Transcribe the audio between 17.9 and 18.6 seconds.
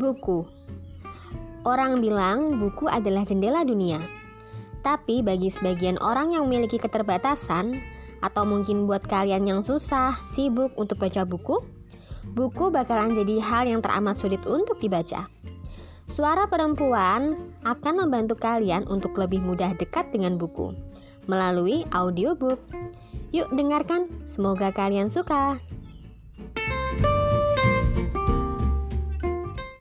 membantu